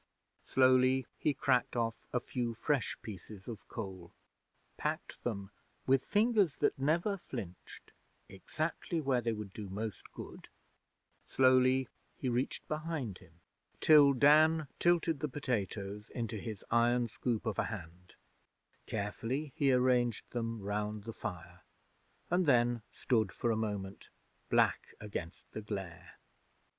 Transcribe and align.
Slowly 0.43 1.05
he 1.19 1.35
cracked 1.35 1.75
off 1.75 2.07
a 2.11 2.19
few 2.19 2.55
fresh 2.55 2.97
pieces 3.03 3.47
of 3.47 3.67
coal, 3.67 4.11
packed 4.75 5.23
them, 5.23 5.51
with 5.85 6.05
fingers 6.05 6.55
that 6.57 6.79
never 6.79 7.17
flinched, 7.17 7.93
exactly 8.27 8.99
where 8.99 9.21
they 9.21 9.31
would 9.31 9.53
do 9.53 9.69
most 9.69 10.11
good; 10.11 10.49
slowly 11.23 11.87
he 12.17 12.29
reached 12.29 12.67
behind 12.67 13.19
him 13.19 13.41
till 13.79 14.13
Dan 14.13 14.67
tilted 14.79 15.19
the 15.19 15.29
potatoes 15.29 16.09
into 16.09 16.37
his 16.37 16.65
iron 16.71 17.07
scoop 17.07 17.45
of 17.45 17.59
a 17.59 17.65
hand; 17.65 18.15
carefully 18.87 19.53
he 19.55 19.71
arranged 19.71 20.27
them 20.31 20.61
round 20.63 21.03
the 21.03 21.13
fire, 21.13 21.61
and 22.31 22.47
then 22.47 22.81
stood 22.91 23.31
for 23.31 23.51
a 23.51 23.55
moment, 23.55 24.09
black 24.49 24.95
against 24.99 25.51
the 25.51 25.61
glare. 25.61 26.15